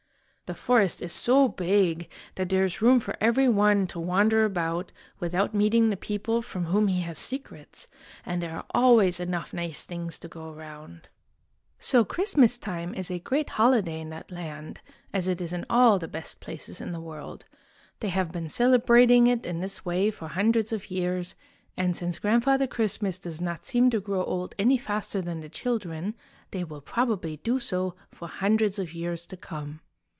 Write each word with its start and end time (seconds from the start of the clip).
The 0.47 0.55
forest 0.55 1.01
is 1.01 1.13
so 1.13 1.47
big 1.47 2.11
that 2.35 2.49
there 2.49 2.65
is 2.65 2.81
room 2.81 2.99
for 2.99 3.15
every 3.21 3.47
one 3.47 3.87
to 3.87 4.01
wander 4.01 4.43
about 4.43 4.91
without 5.17 5.53
meeting 5.53 5.89
the 5.89 5.95
people 5.95 6.41
from 6.41 6.65
whom 6.65 6.89
he 6.89 6.99
has 7.03 7.17
secrets, 7.17 7.87
and 8.25 8.41
there 8.43 8.57
are 8.57 8.65
always 8.71 9.21
enough 9.21 9.53
nice 9.53 9.83
things 9.83 10.19
to 10.19 10.27
go 10.27 10.51
around. 10.51 11.07
So 11.79 12.03
Christmas 12.03 12.57
time 12.57 12.93
is 12.95 13.09
a 13.09 13.19
great 13.19 13.51
holiday 13.51 14.01
in 14.01 14.09
that 14.09 14.29
land, 14.29 14.81
as 15.13 15.29
it 15.29 15.39
is 15.39 15.53
in 15.53 15.65
all 15.69 15.99
the 15.99 16.09
best 16.09 16.41
places 16.41 16.81
in 16.81 16.91
the 16.91 16.99
world. 16.99 17.45
They 18.01 18.09
140 18.09 18.17
IN 18.37 18.43
THE 18.43 18.79
GREAT 18.85 19.09
WALLED 19.09 19.39
COUNTRY 19.39 19.39
have 19.39 19.39
been 19.39 19.39
celebrating 19.39 19.39
it 19.39 19.45
in 19.49 19.61
this 19.61 19.85
way 19.85 20.11
for 20.11 20.27
hundreds 20.33 20.73
of 20.73 20.91
years, 20.91 21.33
and 21.77 21.95
since 21.95 22.19
Grandfather 22.19 22.67
Christmas 22.67 23.19
does 23.19 23.39
not 23.39 23.63
seem 23.63 23.89
to 23.91 24.01
grow 24.01 24.25
old 24.25 24.53
any 24.59 24.77
faster 24.77 25.21
than 25.21 25.39
the 25.39 25.47
children, 25.47 26.13
they 26.49 26.65
will 26.65 26.81
probably 26.81 27.37
do 27.37 27.57
so 27.57 27.95
for 28.11 28.27
hundreds 28.27 28.77
of 28.77 28.91
years 28.93 29.25
to 29.27 29.37
come. 29.37 29.79